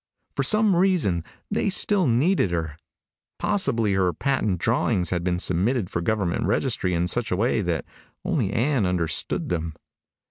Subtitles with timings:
[0.35, 2.75] For some reason they still needed her.
[3.37, 7.85] Possibly her patent drawings had been submitted for government registry in such a way that
[8.25, 9.75] only Ann understood them.